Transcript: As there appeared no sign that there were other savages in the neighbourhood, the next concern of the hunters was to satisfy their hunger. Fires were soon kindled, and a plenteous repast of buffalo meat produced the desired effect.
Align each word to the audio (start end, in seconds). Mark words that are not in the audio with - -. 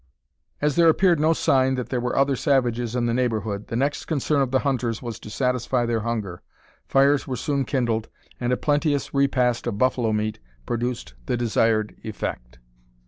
As 0.61 0.75
there 0.77 0.89
appeared 0.89 1.19
no 1.19 1.31
sign 1.31 1.75
that 1.75 1.89
there 1.89 2.01
were 2.01 2.17
other 2.17 2.35
savages 2.35 2.95
in 2.95 3.05
the 3.05 3.13
neighbourhood, 3.13 3.67
the 3.67 3.75
next 3.75 4.05
concern 4.05 4.41
of 4.41 4.49
the 4.49 4.61
hunters 4.61 4.99
was 4.99 5.19
to 5.19 5.29
satisfy 5.29 5.85
their 5.85 5.99
hunger. 5.99 6.41
Fires 6.87 7.27
were 7.27 7.35
soon 7.35 7.65
kindled, 7.65 8.09
and 8.39 8.51
a 8.51 8.57
plenteous 8.57 9.13
repast 9.13 9.67
of 9.67 9.77
buffalo 9.77 10.11
meat 10.11 10.39
produced 10.65 11.13
the 11.27 11.37
desired 11.37 11.95
effect. 12.03 12.57